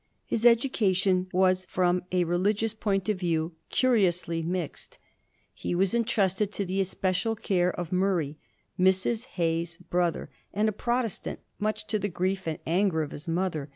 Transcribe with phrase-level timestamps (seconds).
[0.25, 4.97] His education was, from a religious point of view, cu riously mixed.
[5.53, 8.39] He was intrusted to the especial care of Murray,
[8.79, 9.25] Mrs.
[9.37, 13.69] Hay's brother, and a Protestant, much to the grief and anger of his mother.